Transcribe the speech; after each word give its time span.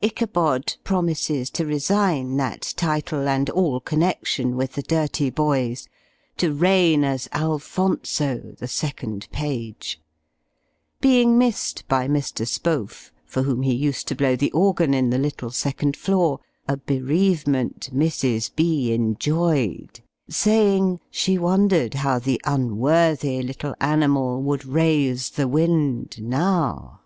"Ichabod" 0.00 0.76
promises 0.84 1.50
to 1.50 1.66
resign 1.66 2.36
that 2.36 2.72
title 2.76 3.26
and 3.28 3.50
all 3.50 3.80
connection 3.80 4.54
with 4.54 4.74
the 4.74 4.82
dirty 4.82 5.28
boys, 5.28 5.88
to 6.36 6.54
reign 6.54 7.02
as 7.02 7.28
Alphonso 7.32 8.54
the 8.58 8.68
second 8.68 9.26
page; 9.32 10.00
being 11.00 11.36
missed 11.36 11.82
by 11.88 12.06
Mr. 12.06 12.46
Spohf, 12.46 13.10
for 13.26 13.42
whom 13.42 13.62
he 13.62 13.74
used 13.74 14.06
to 14.06 14.14
blow 14.14 14.36
the 14.36 14.52
organ, 14.52 14.94
in 14.94 15.10
the 15.10 15.18
little 15.18 15.50
second 15.50 15.96
floor 15.96 16.38
a 16.68 16.76
bereavement 16.76 17.90
Mrs. 17.92 18.54
B. 18.54 18.92
enjoyed, 18.92 19.98
saying, 20.28 21.00
she 21.10 21.38
wondered 21.38 21.94
how 21.94 22.20
the 22.20 22.40
unworthy 22.44 23.42
little 23.42 23.74
animal 23.80 24.40
would 24.44 24.64
raise 24.64 25.30
the 25.30 25.48
wind 25.48 26.18
now. 26.22 27.00